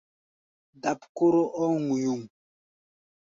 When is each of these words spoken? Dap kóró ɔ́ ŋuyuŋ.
Dap 0.81 0.99
kóró 1.15 1.41
ɔ́ 1.63 1.67
ŋuyuŋ. 1.85 2.19